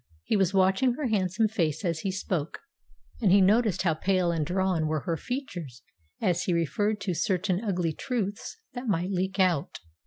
He 0.23 0.35
was 0.35 0.51
watching 0.51 0.93
her 0.93 1.09
handsome 1.09 1.47
face 1.47 1.85
as 1.85 1.99
he 1.99 2.09
spoke, 2.09 2.57
and 3.21 3.31
he 3.31 3.39
noticed 3.39 3.83
how 3.83 3.93
pale 3.93 4.31
and 4.31 4.43
drawn 4.43 4.87
were 4.87 5.01
her 5.01 5.15
features 5.15 5.83
as 6.19 6.45
he 6.45 6.53
referred 6.55 6.99
to 7.01 7.13
certain 7.13 7.63
ugly 7.63 7.93
truths 7.93 8.57
that 8.73 8.87
might 8.87 9.11
leak 9.11 9.39
out. 9.39 9.77